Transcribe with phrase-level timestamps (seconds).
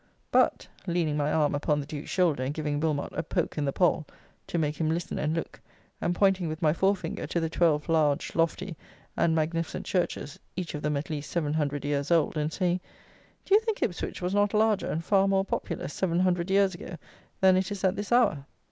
[0.31, 3.71] But," leaning my arm upon the Duke's shoulder, and giving Wilmot a poke in the
[3.71, 4.07] poll
[4.47, 5.61] to make him listen and look,
[6.01, 8.75] and pointing with my fore finger to the twelve large, lofty,
[9.15, 12.79] and magnificent churches, each of them at least 700 years old, and saying,
[13.45, 16.97] "Do you think Ipswich was not larger and far more populous 700 years ago
[17.39, 18.47] than it is at this hour?"